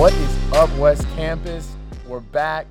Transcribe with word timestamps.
What 0.00 0.14
is 0.14 0.52
up, 0.54 0.74
West 0.78 1.06
Campus? 1.14 1.76
We're 2.06 2.20
back. 2.20 2.66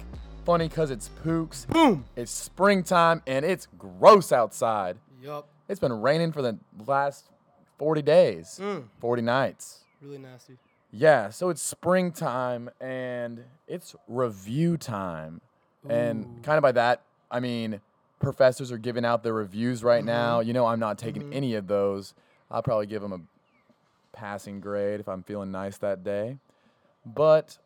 Funny 0.47 0.67
because 0.67 0.89
it's 0.89 1.09
Pooks. 1.09 1.67
Boom. 1.69 2.05
It's 2.15 2.31
springtime 2.31 3.21
and 3.27 3.45
it's 3.45 3.67
gross 3.77 4.31
outside. 4.31 4.97
Yup. 5.21 5.47
It's 5.67 5.79
been 5.79 6.01
raining 6.01 6.31
for 6.31 6.41
the 6.41 6.57
last 6.87 7.29
40 7.77 8.01
days, 8.01 8.59
Mm. 8.59 8.85
40 8.99 9.21
nights. 9.21 9.83
Really 10.01 10.17
nasty. 10.17 10.57
Yeah, 10.91 11.29
so 11.29 11.49
it's 11.49 11.61
springtime 11.61 12.71
and 12.81 13.45
it's 13.67 13.95
review 14.07 14.75
time. 14.75 15.41
And 15.87 16.41
kind 16.41 16.57
of 16.57 16.63
by 16.63 16.71
that, 16.71 17.03
I 17.29 17.39
mean, 17.39 17.79
professors 18.19 18.71
are 18.71 18.79
giving 18.79 19.05
out 19.05 19.21
their 19.21 19.33
reviews 19.33 19.83
right 19.83 20.03
now. 20.03 20.39
You 20.39 20.53
know, 20.53 20.65
I'm 20.65 20.79
not 20.79 20.97
taking 20.97 21.31
any 21.31 21.53
of 21.53 21.67
those. 21.67 22.15
I'll 22.49 22.63
probably 22.63 22.87
give 22.87 23.03
them 23.03 23.13
a 23.13 23.19
passing 24.17 24.59
grade 24.59 24.99
if 24.99 25.07
I'm 25.07 25.21
feeling 25.21 25.51
nice 25.51 25.77
that 25.77 26.03
day. 26.03 26.39
But 27.05 27.57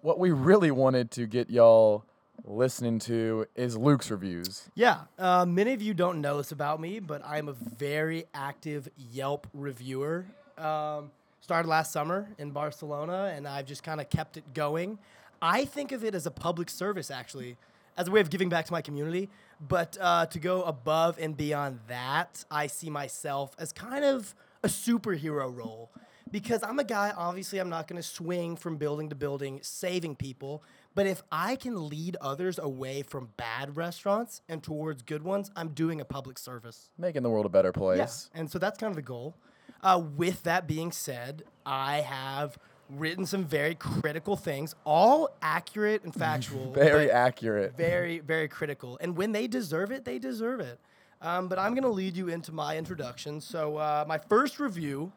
what 0.00 0.18
we 0.18 0.30
really 0.30 0.70
wanted 0.70 1.10
to 1.12 1.26
get 1.26 1.50
y'all 1.50 2.04
listening 2.44 2.98
to 2.98 3.46
is 3.54 3.76
Luke's 3.76 4.10
reviews. 4.10 4.68
Yeah. 4.74 5.02
Uh, 5.18 5.46
many 5.46 5.72
of 5.72 5.82
you 5.82 5.94
don't 5.94 6.20
know 6.20 6.38
this 6.38 6.52
about 6.52 6.80
me, 6.80 6.98
but 6.98 7.22
I'm 7.24 7.48
a 7.48 7.52
very 7.52 8.24
active 8.34 8.88
Yelp 8.96 9.46
reviewer. 9.54 10.26
Um, 10.58 11.10
started 11.40 11.68
last 11.68 11.92
summer 11.92 12.28
in 12.38 12.50
Barcelona, 12.50 13.32
and 13.34 13.46
I've 13.46 13.66
just 13.66 13.82
kind 13.82 14.00
of 14.00 14.08
kept 14.10 14.36
it 14.36 14.54
going. 14.54 14.98
I 15.40 15.64
think 15.64 15.92
of 15.92 16.04
it 16.04 16.14
as 16.14 16.26
a 16.26 16.30
public 16.30 16.70
service, 16.70 17.10
actually, 17.10 17.56
as 17.96 18.08
a 18.08 18.10
way 18.10 18.20
of 18.20 18.30
giving 18.30 18.48
back 18.48 18.66
to 18.66 18.72
my 18.72 18.80
community. 18.80 19.28
But 19.60 19.96
uh, 20.00 20.26
to 20.26 20.38
go 20.38 20.62
above 20.62 21.18
and 21.18 21.36
beyond 21.36 21.80
that, 21.88 22.44
I 22.50 22.66
see 22.66 22.90
myself 22.90 23.54
as 23.58 23.72
kind 23.72 24.04
of 24.04 24.34
a 24.62 24.68
superhero 24.68 25.54
role. 25.54 25.90
Because 26.32 26.62
I'm 26.62 26.78
a 26.78 26.84
guy, 26.84 27.12
obviously, 27.16 27.58
I'm 27.60 27.68
not 27.68 27.86
going 27.86 28.00
to 28.00 28.02
swing 28.08 28.56
from 28.56 28.76
building 28.78 29.10
to 29.10 29.14
building 29.14 29.60
saving 29.62 30.16
people. 30.16 30.64
But 30.94 31.06
if 31.06 31.22
I 31.30 31.56
can 31.56 31.88
lead 31.88 32.16
others 32.20 32.58
away 32.58 33.02
from 33.02 33.28
bad 33.36 33.76
restaurants 33.76 34.40
and 34.48 34.62
towards 34.62 35.02
good 35.02 35.22
ones, 35.22 35.50
I'm 35.54 35.68
doing 35.68 36.00
a 36.00 36.04
public 36.04 36.38
service. 36.38 36.90
Making 36.98 37.22
the 37.22 37.30
world 37.30 37.46
a 37.46 37.50
better 37.50 37.68
Yeah. 37.74 37.78
place. 37.80 38.30
And 38.34 38.50
so 38.50 38.58
that's 38.58 38.78
kind 38.78 38.90
of 38.90 38.96
the 38.96 39.02
goal. 39.02 39.34
Uh, 39.82 40.02
with 40.16 40.42
that 40.44 40.66
being 40.66 40.90
said, 40.92 41.42
I 41.66 42.00
have 42.00 42.58
written 42.90 43.24
some 43.26 43.44
very 43.44 43.74
critical 43.74 44.36
things, 44.36 44.74
all 44.84 45.30
accurate 45.40 46.02
and 46.04 46.14
factual. 46.24 46.72
Very 46.72 47.10
accurate. 47.10 47.76
very, 47.76 48.18
very 48.20 48.48
critical. 48.48 48.98
And 49.00 49.16
when 49.16 49.32
they 49.32 49.46
deserve 49.46 49.90
it, 49.92 50.04
they 50.04 50.18
deserve 50.18 50.60
it. 50.60 50.78
Um, 51.22 51.48
but 51.48 51.58
I'm 51.58 51.72
going 51.72 51.84
to 51.84 51.88
lead 51.90 52.16
you 52.16 52.28
into 52.28 52.52
my 52.52 52.76
introduction. 52.76 53.40
So, 53.40 53.76
uh, 53.76 54.04
my 54.08 54.18
first 54.18 54.58
review, 54.60 55.12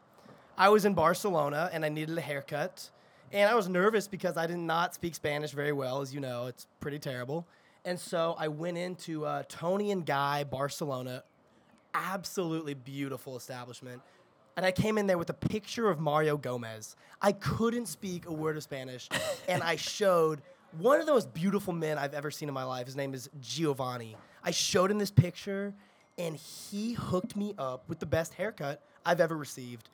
I 0.58 0.70
was 0.70 0.86
in 0.86 0.94
Barcelona 0.94 1.70
and 1.74 1.84
I 1.84 1.90
needed 1.90 2.18
a 2.18 2.22
haircut. 2.22 2.90
And 3.32 3.50
I 3.50 3.56
was 3.56 3.68
nervous 3.68 4.08
because 4.08 4.38
I 4.38 4.48
did 4.48 4.58
not 4.58 4.94
speak 4.94 5.16
Spanish 5.16 5.52
very 5.52 5.74
well. 5.74 6.02
As 6.02 6.14
you 6.14 6.22
know, 6.22 6.46
it's 6.46 6.68
pretty 6.80 7.00
terrible. 7.00 7.48
And 7.84 8.00
so 8.00 8.36
I 8.40 8.48
went 8.48 8.78
into 8.78 9.26
uh, 9.26 9.44
Toni 9.48 9.92
and 9.92 10.06
Guy, 10.06 10.44
Barcelona. 10.44 11.24
Absolutely 11.94 12.74
beautiful 12.74 13.36
establishment. 13.36 14.02
And 14.58 14.66
I 14.66 14.72
came 14.72 14.98
in 14.98 15.06
there 15.06 15.18
with 15.18 15.30
a 15.30 15.34
picture 15.34 15.90
of 15.90 16.00
Mario 16.00 16.38
Gomez. 16.38 16.96
I 17.22 17.34
couldn't 17.34 17.88
speak 17.88 18.26
a 18.26 18.32
word 18.32 18.56
of 18.56 18.64
Spanish. 18.64 19.10
and 19.50 19.62
I 19.62 19.76
showed 19.76 20.42
one 20.78 21.00
of 21.00 21.06
the 21.06 21.14
most 21.14 21.34
beautiful 21.34 21.74
men 21.74 21.98
I've 21.98 22.14
ever 22.14 22.32
seen 22.32 22.48
in 22.48 22.54
my 22.54 22.64
life. 22.64 22.86
His 22.86 22.96
name 22.96 23.14
is 23.14 23.30
Giovanni. 23.42 24.16
I 24.44 24.52
showed 24.52 24.92
him 24.92 24.98
this 24.98 25.12
picture, 25.12 25.74
and 26.18 26.36
he 26.36 26.94
hooked 26.94 27.36
me 27.36 27.54
up 27.58 27.88
with 27.90 28.00
the 28.00 28.06
best 28.06 28.34
haircut 28.34 28.82
I've 29.06 29.20
ever 29.20 29.36
received. 29.36 29.90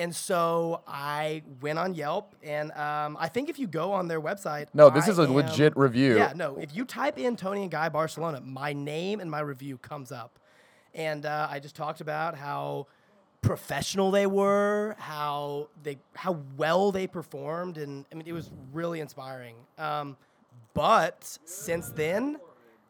And 0.00 0.16
so 0.16 0.80
I 0.88 1.42
went 1.60 1.78
on 1.78 1.92
Yelp, 1.94 2.34
and 2.42 2.72
um, 2.72 3.18
I 3.20 3.28
think 3.28 3.50
if 3.50 3.58
you 3.58 3.66
go 3.66 3.92
on 3.92 4.08
their 4.08 4.20
website, 4.20 4.68
No, 4.72 4.88
this 4.88 5.06
I 5.08 5.10
is 5.10 5.18
a 5.18 5.24
am- 5.24 5.34
legit 5.34 5.76
review. 5.76 6.16
Yeah, 6.16 6.32
no. 6.34 6.56
If 6.56 6.74
you 6.74 6.86
type 6.86 7.18
in 7.18 7.36
Toni 7.36 7.60
and 7.62 7.70
Guy 7.70 7.90
Barcelona, 7.90 8.40
my 8.40 8.72
name 8.72 9.20
and 9.20 9.30
my 9.30 9.40
review 9.40 9.76
comes 9.76 10.10
up, 10.10 10.38
and 10.94 11.26
uh, 11.26 11.48
I 11.50 11.58
just 11.60 11.76
talked 11.76 12.00
about 12.00 12.34
how 12.34 12.86
professional 13.42 14.10
they 14.10 14.26
were, 14.26 14.96
how 14.98 15.68
they 15.82 15.98
how 16.14 16.38
well 16.56 16.92
they 16.92 17.06
performed, 17.06 17.76
and 17.76 18.06
I 18.10 18.14
mean 18.14 18.26
it 18.26 18.32
was 18.32 18.50
really 18.72 19.00
inspiring. 19.00 19.56
Um, 19.76 20.16
but 20.72 21.38
since 21.44 21.90
then, 21.90 22.38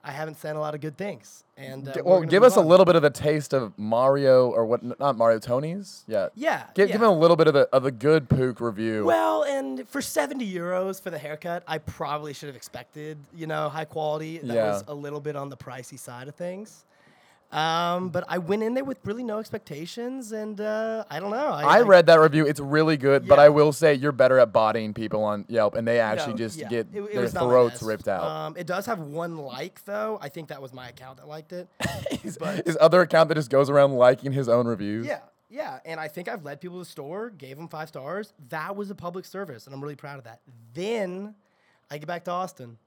I 0.02 0.12
haven't 0.12 0.38
said 0.38 0.56
a 0.56 0.58
lot 0.60 0.74
of 0.74 0.80
good 0.80 0.96
things. 0.96 1.44
And 1.58 1.86
uh, 1.88 1.94
well, 2.04 2.22
give 2.22 2.42
us 2.42 2.56
a 2.56 2.60
little 2.60 2.86
bit 2.86 2.96
of 2.96 3.02
the 3.02 3.10
taste 3.10 3.52
of 3.52 3.78
Mario 3.78 4.48
or 4.50 4.64
what? 4.64 4.82
Not 4.98 5.16
Mario, 5.18 5.38
Tony's. 5.38 6.04
Yeah. 6.06 6.28
Yeah, 6.34 6.64
Give, 6.74 6.88
yeah. 6.88 6.94
give 6.94 7.02
him 7.02 7.08
a 7.08 7.18
little 7.18 7.36
bit 7.36 7.48
of 7.48 7.54
the 7.54 7.68
of 7.70 7.82
the 7.82 7.90
good 7.90 8.28
pook 8.30 8.60
review. 8.62 9.04
Well, 9.04 9.44
and 9.44 9.86
for 9.88 10.00
70 10.00 10.50
euros 10.50 11.02
for 11.02 11.10
the 11.10 11.18
haircut, 11.18 11.64
I 11.68 11.78
probably 11.78 12.32
should 12.32 12.46
have 12.48 12.56
expected, 12.56 13.18
you 13.34 13.46
know, 13.46 13.68
high 13.68 13.84
quality. 13.84 14.38
That 14.38 14.54
Yeah. 14.54 14.72
was 14.72 14.84
a 14.88 14.94
little 14.94 15.20
bit 15.20 15.36
on 15.36 15.50
the 15.50 15.56
pricey 15.56 15.98
side 15.98 16.28
of 16.28 16.34
things. 16.34 16.84
Um, 17.52 18.10
but 18.10 18.24
I 18.28 18.38
went 18.38 18.62
in 18.62 18.74
there 18.74 18.84
with 18.84 18.98
really 19.04 19.24
no 19.24 19.38
expectations, 19.40 20.30
and 20.30 20.60
uh, 20.60 21.04
I 21.10 21.18
don't 21.18 21.30
know. 21.30 21.48
I 21.52 21.80
read 21.80 22.06
that 22.06 22.20
review. 22.20 22.46
It's 22.46 22.60
really 22.60 22.96
good, 22.96 23.26
but 23.26 23.40
I 23.40 23.48
will 23.48 23.72
say 23.72 23.94
you're 23.94 24.12
better 24.12 24.38
at 24.38 24.52
bodying 24.52 24.94
people 24.94 25.24
on 25.24 25.44
Yelp, 25.48 25.74
and 25.74 25.86
they 25.86 25.98
actually 25.98 26.34
no, 26.34 26.38
just 26.38 26.58
yeah, 26.58 26.68
get 26.68 26.86
it- 26.92 26.98
it 26.98 27.12
their 27.12 27.22
was 27.22 27.34
not 27.34 27.44
my 27.44 27.50
throats 27.50 27.82
ripped 27.82 28.06
out. 28.06 28.22
Um, 28.22 28.56
it 28.56 28.68
does 28.68 28.86
have 28.86 29.00
one 29.00 29.36
like 29.36 29.84
though. 29.84 30.18
I 30.22 30.28
think 30.28 30.48
that 30.48 30.62
was 30.62 30.72
my 30.72 30.88
account 30.90 31.16
that 31.18 31.26
liked 31.26 31.52
it. 31.52 31.68
but 32.38 32.66
His 32.66 32.78
other 32.80 33.00
account 33.00 33.28
that 33.30 33.34
just 33.34 33.50
goes 33.50 33.68
around 33.68 33.94
liking 33.94 34.30
his 34.30 34.48
own 34.48 34.68
reviews. 34.68 35.06
yeah, 35.06 35.18
yeah, 35.48 35.80
and 35.84 35.98
I 35.98 36.06
think 36.06 36.28
I've 36.28 36.44
led 36.44 36.60
people 36.60 36.78
to 36.78 36.84
the 36.84 36.90
store, 36.90 37.30
gave 37.30 37.56
them 37.56 37.66
five 37.66 37.88
stars. 37.88 38.32
That 38.50 38.76
was 38.76 38.90
a 38.90 38.94
public 38.94 39.24
service, 39.24 39.66
and 39.66 39.74
I'm 39.74 39.80
really 39.82 39.96
proud 39.96 40.18
of 40.18 40.24
that. 40.24 40.40
Then 40.72 41.34
I 41.90 41.98
get 41.98 42.06
back 42.06 42.24
to 42.26 42.30
Austin. 42.30 42.78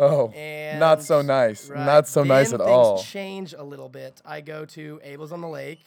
Oh, 0.00 0.30
And 0.34 0.80
not 0.80 1.02
so 1.02 1.20
nice. 1.22 1.68
right, 1.68 1.84
Not 1.84 2.08
so 2.08 2.22
nice 2.24 2.52
at 2.52 2.60
things 2.60 2.70
all. 2.70 3.02
change 3.02 3.52
a 3.52 3.62
little 3.62 3.88
bit. 3.88 4.20
I 4.24 4.40
go 4.40 4.64
to 4.66 4.98
Abel's 5.04 5.30
on 5.32 5.40
the 5.42 5.48
Lake, 5.48 5.84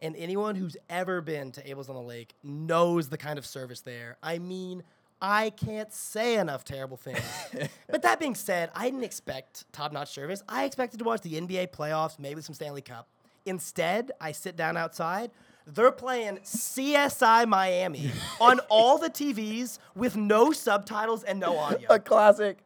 and 0.00 0.14
anyone 0.16 0.54
who's 0.54 0.76
ever 0.88 1.20
been 1.20 1.50
to 1.52 1.68
Abel's 1.68 1.88
on 1.88 1.96
the 1.96 2.02
Lake 2.02 2.34
knows 2.44 3.08
the 3.08 3.18
kind 3.18 3.38
of 3.38 3.44
service 3.44 3.80
there. 3.80 4.16
I 4.22 4.38
mean, 4.38 4.84
I 5.20 5.50
can't 5.50 5.92
say 5.92 6.36
enough 6.36 6.62
terrible 6.64 6.96
things. 6.96 7.20
but 7.90 8.02
that 8.02 8.20
being 8.20 8.36
said, 8.36 8.70
I 8.76 8.84
didn't 8.88 9.02
expect 9.02 9.64
top-notch 9.72 10.12
service. 10.12 10.42
I 10.48 10.64
expected 10.64 10.98
to 10.98 11.04
watch 11.04 11.22
the 11.22 11.34
NBA 11.40 11.72
playoffs, 11.72 12.18
maybe 12.20 12.40
some 12.42 12.54
Stanley 12.54 12.82
Cup. 12.82 13.08
Instead, 13.44 14.12
I 14.20 14.30
sit 14.30 14.54
down 14.56 14.76
outside. 14.76 15.32
They're 15.66 15.90
playing 15.90 16.38
CSI 16.44 17.46
Miami 17.48 18.12
on 18.40 18.60
all 18.70 18.98
the 18.98 19.10
TVs 19.10 19.78
with 19.96 20.16
no 20.16 20.52
subtitles 20.52 21.24
and 21.24 21.40
no 21.40 21.58
audio. 21.58 21.88
a 21.90 21.98
classic. 21.98 22.58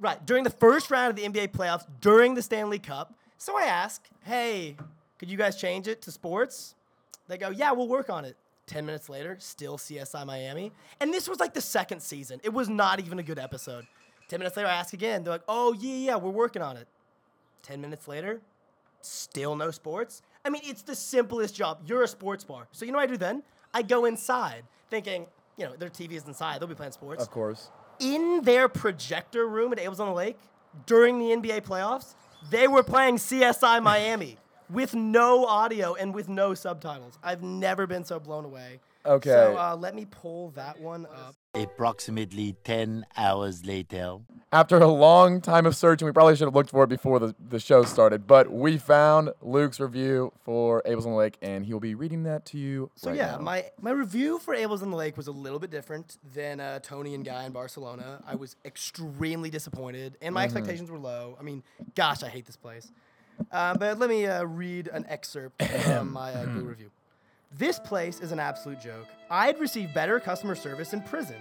Right. 0.00 0.24
During 0.24 0.44
the 0.44 0.50
first 0.50 0.90
round 0.90 1.10
of 1.10 1.16
the 1.16 1.28
NBA 1.28 1.52
playoffs, 1.52 1.86
during 2.00 2.34
the 2.34 2.42
Stanley 2.42 2.78
Cup. 2.78 3.14
So 3.36 3.56
I 3.56 3.64
ask, 3.64 4.02
hey, 4.24 4.76
could 5.18 5.30
you 5.30 5.36
guys 5.36 5.56
change 5.60 5.86
it 5.86 6.02
to 6.02 6.10
sports? 6.10 6.74
They 7.28 7.36
go, 7.36 7.50
yeah, 7.50 7.72
we'll 7.72 7.88
work 7.88 8.08
on 8.10 8.24
it. 8.24 8.36
10 8.66 8.86
minutes 8.86 9.08
later, 9.08 9.36
still 9.38 9.76
CSI 9.76 10.24
Miami. 10.24 10.72
And 11.00 11.12
this 11.12 11.28
was 11.28 11.38
like 11.38 11.54
the 11.54 11.60
second 11.60 12.00
season. 12.00 12.40
It 12.42 12.52
was 12.52 12.68
not 12.68 13.00
even 13.00 13.18
a 13.18 13.22
good 13.22 13.38
episode. 13.38 13.86
10 14.28 14.38
minutes 14.38 14.56
later, 14.56 14.68
I 14.68 14.72
ask 14.72 14.94
again. 14.94 15.22
They're 15.22 15.34
like, 15.34 15.42
oh, 15.48 15.74
yeah, 15.74 15.94
yeah, 15.94 16.16
we're 16.16 16.30
working 16.30 16.62
on 16.62 16.76
it. 16.76 16.86
10 17.62 17.80
minutes 17.80 18.08
later, 18.08 18.40
still 19.02 19.56
no 19.56 19.70
sports. 19.70 20.22
I 20.44 20.50
mean, 20.50 20.62
it's 20.64 20.82
the 20.82 20.94
simplest 20.94 21.54
job. 21.54 21.80
You're 21.84 22.04
a 22.04 22.08
sports 22.08 22.44
bar. 22.44 22.68
So 22.72 22.84
you 22.84 22.92
know 22.92 22.98
what 22.98 23.08
I 23.08 23.12
do 23.12 23.16
then? 23.16 23.42
I 23.74 23.82
go 23.82 24.04
inside 24.06 24.62
thinking, 24.88 25.26
you 25.56 25.66
know, 25.66 25.76
their 25.76 25.90
TV 25.90 26.12
is 26.12 26.26
inside. 26.26 26.60
They'll 26.60 26.68
be 26.68 26.74
playing 26.74 26.92
sports 26.92 27.22
Of 27.22 27.30
course. 27.30 27.70
In 28.00 28.42
their 28.42 28.68
projector 28.68 29.46
room 29.46 29.72
at 29.72 29.78
Abels 29.78 30.00
on 30.00 30.08
the 30.08 30.14
Lake 30.14 30.36
during 30.86 31.18
the 31.18 31.26
NBA 31.26 31.62
playoffs, 31.62 32.14
they 32.50 32.66
were 32.66 32.82
playing 32.82 33.16
CSI 33.16 33.82
Miami 33.82 34.36
with 34.70 34.94
no 34.94 35.46
audio 35.46 35.94
and 35.94 36.14
with 36.14 36.28
no 36.28 36.54
subtitles. 36.54 37.18
I've 37.22 37.42
never 37.42 37.86
been 37.86 38.04
so 38.04 38.18
blown 38.18 38.44
away. 38.44 38.80
Okay. 39.04 39.30
So 39.30 39.56
uh, 39.56 39.76
let 39.76 39.94
me 39.94 40.06
pull 40.06 40.50
that 40.50 40.80
one 40.80 41.06
up. 41.06 41.34
Approximately 41.52 42.54
10 42.62 43.06
hours 43.16 43.66
later. 43.66 44.18
After 44.52 44.78
a 44.78 44.86
long 44.86 45.40
time 45.40 45.66
of 45.66 45.74
searching, 45.74 46.06
we 46.06 46.12
probably 46.12 46.36
should 46.36 46.46
have 46.46 46.54
looked 46.54 46.70
for 46.70 46.84
it 46.84 46.88
before 46.88 47.18
the, 47.18 47.34
the 47.48 47.58
show 47.58 47.82
started, 47.82 48.28
but 48.28 48.52
we 48.52 48.78
found 48.78 49.30
Luke's 49.42 49.80
review 49.80 50.32
for 50.44 50.80
Abel's 50.84 51.06
on 51.06 51.12
the 51.12 51.18
Lake, 51.18 51.36
and 51.42 51.66
he'll 51.66 51.80
be 51.80 51.96
reading 51.96 52.22
that 52.22 52.44
to 52.46 52.58
you. 52.58 52.90
So 52.94 53.10
right 53.10 53.16
yeah, 53.16 53.32
now. 53.32 53.38
my, 53.38 53.64
my 53.80 53.90
review 53.90 54.38
for 54.38 54.54
Abels 54.54 54.80
on 54.82 54.92
the 54.92 54.96
Lake 54.96 55.16
was 55.16 55.26
a 55.26 55.32
little 55.32 55.58
bit 55.58 55.70
different 55.70 56.18
than 56.34 56.60
uh, 56.60 56.78
Toni 56.80 57.16
and 57.16 57.24
Guy 57.24 57.44
in 57.44 57.52
Barcelona. 57.52 58.22
I 58.24 58.36
was 58.36 58.54
extremely 58.64 59.50
disappointed, 59.50 60.18
and 60.22 60.32
my 60.32 60.44
expectations 60.44 60.88
were 60.88 60.98
low. 60.98 61.36
I 61.38 61.42
mean, 61.42 61.64
gosh, 61.96 62.22
I 62.22 62.28
hate 62.28 62.46
this 62.46 62.56
place. 62.56 62.92
Uh, 63.50 63.76
but 63.76 63.98
let 63.98 64.08
me 64.08 64.26
uh, 64.26 64.44
read 64.44 64.88
an 64.92 65.04
excerpt 65.08 65.62
from 65.84 66.12
my 66.12 66.32
uh, 66.32 66.44
Google 66.44 66.68
review. 66.68 66.90
This 67.52 67.80
place 67.80 68.20
is 68.20 68.30
an 68.30 68.38
absolute 68.38 68.80
joke. 68.80 69.08
I'd 69.28 69.58
receive 69.58 69.92
better 69.92 70.20
customer 70.20 70.54
service 70.54 70.92
in 70.92 71.02
prison. 71.02 71.36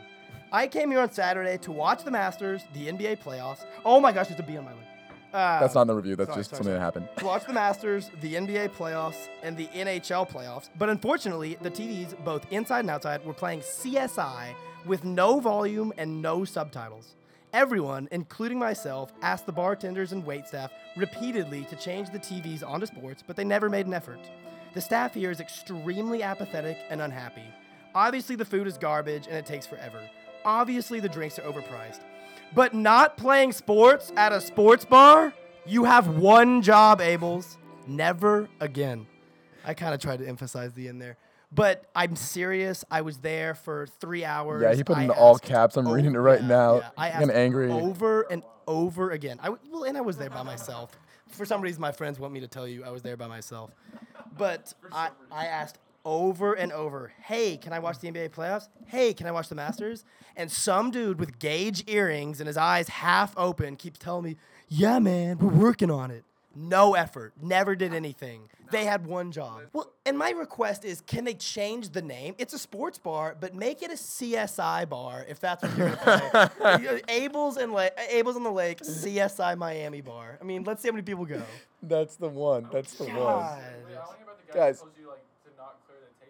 I 0.52 0.66
came 0.66 0.90
here 0.90 1.02
on 1.02 1.12
Saturday 1.12 1.60
to 1.60 1.72
watch 1.72 2.04
the 2.04 2.10
Masters, 2.10 2.64
the 2.74 2.88
NBA 2.88 3.20
playoffs. 3.20 3.64
Oh 3.86 4.00
my 4.00 4.12
gosh, 4.12 4.28
there's 4.28 4.40
a 4.40 4.44
bee 4.44 4.58
on 4.58 4.66
my 4.66 4.72
leg. 4.72 4.84
Uh, 5.32 5.60
That's 5.60 5.76
not 5.76 5.82
in 5.82 5.88
the 5.90 5.96
review. 5.96 6.16
That's 6.16 6.30
sorry, 6.30 6.40
just 6.40 6.50
sorry, 6.50 6.58
something 6.64 6.72
sorry. 6.72 6.80
that 6.80 6.84
happened. 6.84 7.10
to 7.18 7.26
watch 7.26 7.46
the 7.46 7.54
Masters, 7.54 8.10
the 8.22 8.34
NBA 8.34 8.70
playoffs, 8.70 9.28
and 9.44 9.56
the 9.56 9.68
NHL 9.68 10.28
playoffs. 10.28 10.70
But 10.80 10.90
unfortunately, 10.90 11.60
the 11.62 11.70
TVs, 11.70 12.22
both 12.26 12.52
inside 12.52 12.80
and 12.80 12.90
outside, 12.90 13.24
were 13.24 13.36
playing 13.36 13.60
CSI 13.60 14.56
with 14.86 15.04
no 15.04 15.40
volume 15.40 15.94
and 16.00 16.24
no 16.24 16.44
subtitles. 16.44 17.14
Everyone, 17.54 18.08
including 18.12 18.58
myself, 18.58 19.14
asked 19.22 19.46
the 19.46 19.52
bartenders 19.52 20.12
and 20.12 20.26
waitstaff 20.26 20.72
repeatedly 20.98 21.66
to 21.66 21.76
change 21.76 22.10
the 22.10 22.20
TVs 22.20 22.68
onto 22.68 22.88
sports, 22.88 23.24
but 23.26 23.36
they 23.36 23.44
never 23.44 23.70
made 23.70 23.86
an 23.86 23.94
effort. 23.94 24.20
The 24.74 24.81
staff 24.81 25.16
here 25.16 25.31
is 25.31 25.39
extremely 25.39 26.21
apathetic 26.21 26.77
and 26.89 27.01
unhappy. 27.01 27.44
Obviously, 27.95 28.36
the 28.36 28.45
food 28.45 28.68
is 28.68 28.77
garbage 28.77 29.25
and 29.25 29.36
it 29.36 29.45
takes 29.45 29.66
forever. 29.66 30.00
Obviously, 30.45 31.00
the 31.00 31.10
drinks 31.10 31.39
are 31.39 31.44
overpriced. 31.44 32.01
But 32.54 32.74
not 32.74 33.18
playing 33.18 33.51
sports 33.51 34.12
at 34.16 34.31
a 34.31 34.39
sports 34.39 34.86
bar? 34.86 35.33
You 35.66 35.86
have 35.86 36.07
one 36.07 36.62
job, 36.62 37.00
Abels. 37.00 37.57
Never 37.88 38.48
again. 38.60 39.07
I 39.66 39.74
kind 39.74 39.94
of 39.94 40.00
tried 40.00 40.19
to 40.19 40.27
emphasize 40.27 40.74
the 40.74 40.88
end 40.88 41.01
there. 41.01 41.18
But 41.51 41.86
I'm 41.95 42.15
serious. 42.15 42.86
I 42.92 43.01
was 43.01 43.18
there 43.18 43.56
for 43.56 43.88
three 44.00 44.24
hours. 44.24 44.62
Yeah, 44.62 44.75
he 44.75 44.83
put 44.83 45.00
in 45.00 45.10
all 45.10 45.39
caps. 45.39 45.77
I'm 45.77 45.88
o- 45.88 45.94
reading 45.94 46.13
it 46.13 46.19
right 46.19 46.42
yeah, 46.42 46.48
now. 46.48 46.75
yeah. 46.77 46.89
I 46.95 47.10
asked 47.10 47.31
angry. 47.31 47.72
over 47.72 48.22
and 48.30 48.44
over 48.68 49.12
again. 49.12 49.39
I 49.42 49.50
well, 49.50 49.83
and 49.83 49.98
I 49.98 50.01
was 50.01 50.18
there 50.18 50.30
by 50.30 50.44
myself. 50.44 50.92
For 51.27 51.45
some 51.45 51.62
reason, 51.62 51.81
my 51.81 51.92
friends 51.92 52.19
want 52.19 52.33
me 52.33 52.39
to 52.39 52.48
tell 52.48 52.68
you 52.68 52.83
I 52.83 52.92
was 52.92 53.01
there 53.01 53.18
by 53.18 53.27
myself. 53.27 53.72
But 54.39 54.74
I, 54.91 55.09
I 55.31 55.45
asked 55.45 55.77
over 56.06 56.53
and 56.53 56.71
over, 56.71 57.12
hey, 57.21 57.57
can 57.57 57.74
I 57.74 57.80
watch 57.80 58.00
the 58.00 58.09
NBA 58.12 58.30
playoffs? 58.30 58.68
Hey, 58.88 59.13
can 59.13 59.27
I 59.27 59.31
watch 59.31 59.50
the 59.50 59.56
Masters? 59.56 60.06
And 60.36 60.51
some 60.51 60.89
dude 60.91 61.19
with 61.19 61.38
gauge 61.39 61.83
earrings 61.88 62.39
and 62.39 62.47
his 62.47 62.57
eyes 62.57 62.88
half 62.88 63.38
open 63.38 63.75
keeps 63.75 64.00
telling 64.00 64.24
me, 64.24 64.38
yeah, 64.69 65.00
man, 65.00 65.38
we're 65.39 65.50
working 65.50 65.91
on 65.91 66.09
it. 66.09 66.24
No 66.56 66.95
effort. 66.95 67.33
Never 67.41 67.75
did 67.75 67.94
anything. 67.94 68.50
They 68.71 68.86
had 68.86 69.06
one 69.06 69.31
job. 69.31 69.62
Well, 69.74 69.91
and 70.06 70.18
my 70.18 70.31
request 70.31 70.83
is 70.86 71.01
can 71.01 71.24
they 71.24 71.33
change 71.33 71.89
the 71.89 72.01
name? 72.01 72.36
It's 72.38 72.53
a 72.53 72.59
sports 72.59 72.97
bar, 72.97 73.36
but 73.39 73.53
make 73.56 73.81
it 73.81 73.91
a 73.91 73.95
CSI 73.95 74.88
bar 74.89 75.25
if 75.27 75.39
that's 75.39 75.63
what 75.63 75.77
you're 75.77 75.89
going 75.95 76.21
to 76.31 76.51
play. 76.59 77.01
Abel's 77.07 77.57
and 77.57 77.71
La- 77.71 77.89
Abel's 78.09 78.36
on 78.36 78.44
the 78.44 78.51
Lake, 78.51 78.80
CSI 78.81 79.57
Miami 79.57 80.01
bar. 80.01 80.38
I 80.41 80.44
mean, 80.44 80.63
let's 80.63 80.81
see 80.81 80.88
how 80.88 80.94
many 80.94 81.03
people 81.03 81.25
go. 81.25 81.41
That's 81.83 82.15
the 82.15 82.27
one. 82.30 82.68
That's 82.71 82.94
the 82.94 83.06
one. 83.06 83.59
God. 84.54 84.60
Guys. 84.60 84.84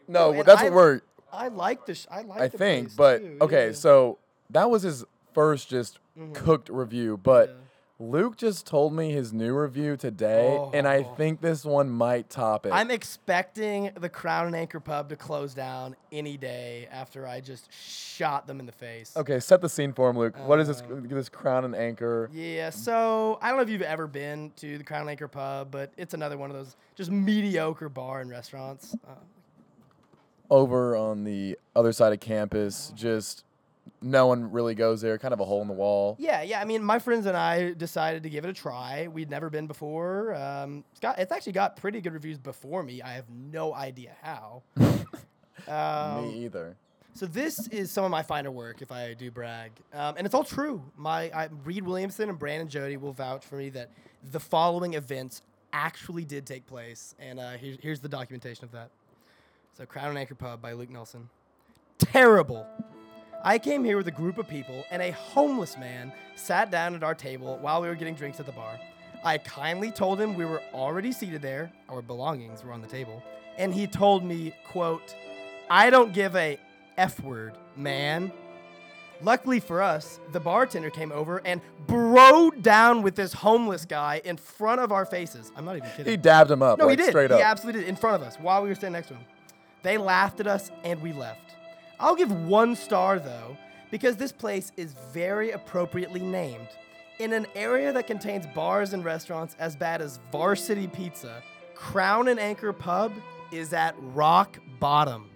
No, 0.07 0.31
No, 0.31 0.39
and 0.39 0.47
that's 0.47 0.61
I- 0.61 0.63
what 0.65 0.73
we're. 0.73 1.01
I 1.31 1.47
like 1.49 1.85
the 1.85 1.93
sh- 1.93 2.07
I 2.09 2.21
like 2.23 2.41
I 2.41 2.47
the 2.47 2.57
think, 2.57 2.87
place, 2.87 2.95
but 2.95 3.17
too, 3.19 3.37
okay. 3.41 3.67
yeah. 3.67 3.73
So 3.73 4.17
that 4.49 4.69
was 4.71 4.81
his 4.81 5.05
first 5.33 5.69
just 5.69 5.99
mm-hmm. 6.17 6.33
cooked 6.33 6.69
review, 6.69 7.17
but 7.17 7.49
Yeah. 7.49 7.55
Luke 8.01 8.37
just 8.37 8.65
told 8.65 8.93
me 8.93 9.11
his 9.11 9.33
new 9.33 9.53
review 9.53 9.97
today, 9.97 10.57
and 10.73 10.87
I 10.87 10.99
Oh. 10.99 11.15
think 11.15 11.41
this 11.41 11.65
one 11.65 11.89
might 11.89 12.29
top 12.29 12.65
it. 12.65 12.71
I'm 12.71 12.89
expecting 12.91 13.91
the 13.99 14.07
Crown 14.07 14.47
and 14.47 14.55
Anchor 14.55 14.79
pub 14.79 15.09
to 15.09 15.17
close 15.17 15.53
down 15.53 15.97
any 16.09 16.37
day 16.37 16.87
after 16.91 17.27
I 17.27 17.41
just 17.41 17.69
shot 17.73 18.47
them 18.47 18.61
in 18.61 18.65
the 18.65 18.71
face. 18.71 19.17
okay, 19.17 19.41
set 19.41 19.59
the 19.59 19.67
scene 19.67 19.91
for 19.91 20.09
him, 20.09 20.17
Luke. 20.17 20.33
what 20.47 20.61
is 20.61 20.69
this? 20.69 20.81
Uh, 20.81 20.95
This 21.09 21.27
crown 21.27 21.65
and 21.65 21.75
anchor. 21.75 22.29
Yeah, 22.31 22.69
so 22.69 23.37
I 23.41 23.49
don't 23.49 23.57
know 23.57 23.63
if 23.63 23.69
you've 23.69 23.81
ever 23.81 24.07
been 24.07 24.51
to 24.57 24.77
the 24.77 24.83
Crown 24.85 25.01
and 25.01 25.09
Anchor 25.09 25.27
pub, 25.27 25.69
but 25.69 25.91
it's 25.97 26.13
another 26.13 26.37
one 26.37 26.49
of 26.49 26.55
those 26.55 26.77
just 26.95 27.11
mediocre 27.11 27.89
bar 27.89 28.21
and 28.21 28.29
restaurants. 28.29 28.95
Uh, 29.05 29.15
over 30.49 30.95
on 30.95 31.25
the 31.25 31.59
other 31.75 31.91
side 31.91 32.13
of 32.13 32.19
campus. 32.21 32.93
Just 32.95 33.43
no 34.01 34.27
one 34.27 34.51
really 34.51 34.75
goes 34.75 35.01
there. 35.01 35.17
Kind 35.17 35.33
of 35.33 35.39
a 35.39 35.45
hole 35.45 35.61
in 35.61 35.67
the 35.67 35.73
wall. 35.73 36.15
yeah, 36.19 36.41
yeah. 36.41 36.61
I 36.61 36.65
mean, 36.65 36.83
my 36.83 36.99
friends 36.99 37.25
and 37.25 37.35
I 37.35 37.73
decided 37.73 38.23
to 38.23 38.29
give 38.29 38.45
it 38.45 38.49
a 38.49 38.53
try. 38.53 39.07
We'd 39.07 39.29
never 39.29 39.49
been 39.49 39.67
before. 39.67 40.35
Um, 40.35 40.83
it's 40.91 40.99
got 40.99 41.19
it's 41.19 41.31
actually 41.31 41.53
got 41.53 41.75
pretty 41.75 42.01
good 42.01 42.13
reviews 42.13 42.37
before 42.37 42.83
me. 42.83 43.01
I 43.01 43.13
have 43.13 43.29
no 43.29 43.73
idea 43.73 44.15
how. 44.21 44.63
um, 45.67 46.27
Me 46.27 46.45
either. 46.45 46.75
So 47.13 47.25
this 47.25 47.67
is 47.67 47.91
some 47.91 48.05
of 48.05 48.11
my 48.11 48.21
finer 48.23 48.51
work, 48.51 48.81
if 48.81 48.91
I 48.91 49.13
do 49.13 49.29
brag, 49.29 49.71
um, 49.93 50.15
and 50.17 50.25
it's 50.25 50.33
all 50.33 50.43
true. 50.43 50.81
My 50.95 51.29
I, 51.31 51.49
Reed 51.65 51.85
Williamson 51.85 52.29
and 52.29 52.39
Brandon 52.39 52.69
Jody 52.69 52.95
will 52.95 53.11
vouch 53.11 53.43
for 53.43 53.55
me 53.55 53.69
that 53.71 53.89
the 54.31 54.39
following 54.39 54.93
events 54.93 55.41
actually 55.73 56.23
did 56.23 56.45
take 56.45 56.65
place, 56.65 57.15
and 57.19 57.39
uh, 57.39 57.51
here, 57.53 57.75
here's 57.81 57.99
the 57.99 58.07
documentation 58.07 58.63
of 58.63 58.71
that. 58.71 58.89
So 59.73 59.85
Crown 59.85 60.09
and 60.09 60.17
Anchor 60.17 60.35
Pub 60.35 60.61
by 60.61 60.71
Luke 60.73 60.89
Nelson. 60.89 61.29
Terrible. 61.97 62.65
I 63.43 63.57
came 63.57 63.85
here 63.85 63.95
with 63.95 64.07
a 64.07 64.11
group 64.11 64.37
of 64.37 64.47
people, 64.49 64.83
and 64.91 65.01
a 65.01 65.11
homeless 65.11 65.77
man 65.77 66.11
sat 66.35 66.71
down 66.71 66.93
at 66.93 67.03
our 67.03 67.15
table 67.15 67.57
while 67.61 67.81
we 67.81 67.87
were 67.87 67.95
getting 67.95 68.15
drinks 68.15 68.39
at 68.39 68.45
the 68.45 68.51
bar. 68.51 68.77
I 69.23 69.37
kindly 69.37 69.91
told 69.91 70.19
him 70.19 70.35
we 70.35 70.45
were 70.45 70.61
already 70.73 71.11
seated 71.11 71.41
there, 71.41 71.71
our 71.87 72.01
belongings 72.01 72.63
were 72.63 72.73
on 72.73 72.81
the 72.81 72.87
table, 72.87 73.23
and 73.57 73.73
he 73.73 73.87
told 73.87 74.25
me, 74.25 74.53
quote, 74.67 75.15
I 75.69 75.89
don't 75.89 76.13
give 76.13 76.35
a 76.35 76.59
F 76.97 77.21
word, 77.21 77.53
man. 77.77 78.31
Luckily 79.21 79.59
for 79.59 79.81
us, 79.81 80.19
the 80.31 80.39
bartender 80.39 80.89
came 80.89 81.11
over 81.11 81.41
and 81.45 81.61
broed 81.87 82.61
down 82.61 83.01
with 83.01 83.15
this 83.15 83.33
homeless 83.33 83.85
guy 83.85 84.21
in 84.23 84.37
front 84.37 84.81
of 84.81 84.91
our 84.91 85.05
faces. 85.05 85.51
I'm 85.55 85.65
not 85.65 85.77
even 85.77 85.89
kidding. 85.91 86.05
He 86.05 86.17
dabbed 86.17 86.51
him 86.51 86.61
up. 86.61 86.79
No, 86.79 86.87
like, 86.87 86.97
he 86.97 87.05
did. 87.05 87.11
Straight 87.11 87.31
he 87.31 87.41
absolutely 87.41 87.81
did 87.81 87.89
in 87.89 87.95
front 87.95 88.21
of 88.21 88.27
us 88.27 88.37
while 88.37 88.61
we 88.63 88.69
were 88.69 88.75
standing 88.75 88.93
next 88.93 89.07
to 89.09 89.15
him. 89.15 89.25
They 89.83 89.97
laughed 89.97 90.39
at 90.39 90.47
us 90.47 90.71
and 90.83 91.01
we 91.01 91.13
left. 91.13 91.55
I'll 91.99 92.15
give 92.15 92.31
one 92.31 92.75
star 92.75 93.19
though, 93.19 93.57
because 93.91 94.15
this 94.15 94.31
place 94.31 94.71
is 94.77 94.93
very 95.11 95.51
appropriately 95.51 96.21
named. 96.21 96.69
In 97.19 97.33
an 97.33 97.45
area 97.55 97.91
that 97.91 98.07
contains 98.07 98.45
bars 98.55 98.93
and 98.93 99.03
restaurants 99.03 99.55
as 99.59 99.75
bad 99.75 100.01
as 100.01 100.19
Varsity 100.31 100.87
Pizza, 100.87 101.43
Crown 101.75 102.29
and 102.29 102.39
Anchor 102.39 102.71
Pub 102.71 103.11
is 103.51 103.73
at 103.73 103.95
rock 103.99 104.57
bottom. 104.79 105.29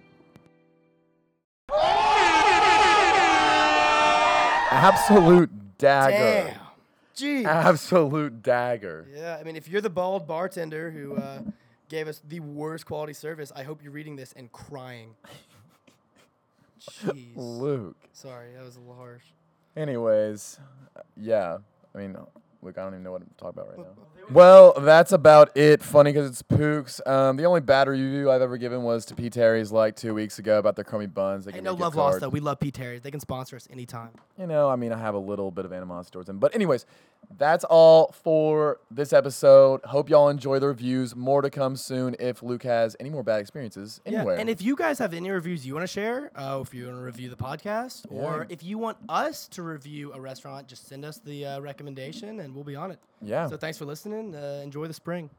Absolute 4.70 5.50
dagger. 5.76 6.50
Damn. 6.50 6.60
Gee. 7.14 7.44
Absolute 7.44 8.42
dagger. 8.42 9.06
Yeah, 9.14 9.36
I 9.38 9.44
mean, 9.44 9.56
if 9.56 9.68
you're 9.68 9.80
the 9.80 9.90
bald 9.90 10.26
bartender 10.26 10.90
who 10.90 11.16
uh, 11.16 11.42
gave 11.88 12.08
us 12.08 12.22
the 12.26 12.40
worst 12.40 12.86
quality 12.86 13.12
service, 13.12 13.52
I 13.54 13.62
hope 13.62 13.82
you're 13.82 13.92
reading 13.92 14.16
this 14.16 14.32
and 14.32 14.50
crying. 14.50 15.14
Jeez. 16.90 17.32
Luke. 17.36 17.96
Sorry, 18.12 18.52
that 18.56 18.64
was 18.64 18.76
a 18.76 18.80
little 18.80 18.94
harsh. 18.96 19.24
Anyways, 19.76 20.58
yeah. 21.16 21.58
I 21.94 21.98
mean, 21.98 22.16
Luke, 22.62 22.78
I 22.78 22.82
don't 22.82 22.92
even 22.94 23.02
know 23.02 23.12
what 23.12 23.22
to 23.22 23.28
talk 23.36 23.52
about 23.52 23.68
right 23.68 23.78
now. 23.78 23.86
Well, 24.30 24.72
that's 24.80 25.12
about 25.12 25.54
it. 25.54 25.82
Funny 25.82 26.10
because 26.12 26.30
it's 26.30 26.40
Pooks. 26.40 27.00
Um, 27.04 27.36
the 27.36 27.44
only 27.44 27.60
bad 27.60 27.88
review 27.88 28.30
I've 28.30 28.40
ever 28.40 28.56
given 28.56 28.82
was 28.82 29.04
to 29.06 29.14
P. 29.14 29.28
Terry's 29.28 29.70
like 29.70 29.96
two 29.96 30.14
weeks 30.14 30.38
ago 30.38 30.58
about 30.58 30.76
their 30.76 30.84
crummy 30.84 31.06
buns. 31.06 31.44
They 31.44 31.52
Hey, 31.52 31.60
no 31.60 31.74
love 31.74 31.94
lost 31.94 32.20
though. 32.20 32.30
We 32.30 32.40
love 32.40 32.58
P. 32.60 32.70
Terry's. 32.70 33.02
They 33.02 33.10
can 33.10 33.20
sponsor 33.20 33.56
us 33.56 33.68
anytime. 33.70 34.12
you 34.38 34.46
know, 34.46 34.70
I 34.70 34.76
mean, 34.76 34.92
I 34.92 34.98
have 34.98 35.14
a 35.14 35.18
little 35.18 35.50
bit 35.50 35.66
of 35.66 35.72
animosity 35.74 36.12
towards 36.14 36.26
them. 36.26 36.38
But, 36.38 36.54
anyways, 36.54 36.86
that's 37.36 37.64
all 37.64 38.12
for 38.22 38.80
this 38.90 39.12
episode. 39.12 39.80
Hope 39.84 40.08
y'all 40.08 40.28
enjoy 40.28 40.58
the 40.58 40.68
reviews. 40.68 41.14
More 41.16 41.42
to 41.42 41.50
come 41.50 41.76
soon 41.76 42.16
if 42.18 42.42
Luke 42.42 42.62
has 42.62 42.96
any 43.00 43.10
more 43.10 43.22
bad 43.22 43.40
experiences 43.40 44.00
anywhere. 44.06 44.34
Yeah, 44.34 44.40
and 44.40 44.50
if 44.50 44.62
you 44.62 44.76
guys 44.76 44.98
have 44.98 45.14
any 45.14 45.30
reviews 45.30 45.66
you 45.66 45.74
want 45.74 45.84
to 45.84 45.92
share, 45.92 46.30
uh, 46.34 46.60
if 46.62 46.72
you 46.74 46.86
want 46.86 46.98
to 46.98 47.02
review 47.02 47.28
the 47.28 47.36
podcast, 47.36 48.06
or 48.10 48.46
if 48.48 48.62
you 48.62 48.78
want 48.78 48.98
us 49.08 49.48
to 49.48 49.62
review 49.62 50.12
a 50.12 50.20
restaurant, 50.20 50.68
just 50.68 50.86
send 50.88 51.04
us 51.04 51.18
the 51.18 51.46
uh, 51.46 51.60
recommendation 51.60 52.40
and 52.40 52.54
we'll 52.54 52.64
be 52.64 52.76
on 52.76 52.90
it. 52.90 52.98
yeah. 53.20 53.46
So 53.48 53.56
thanks 53.56 53.78
for 53.78 53.84
listening. 53.84 54.34
Uh, 54.34 54.60
enjoy 54.62 54.86
the 54.86 54.94
spring. 54.94 55.30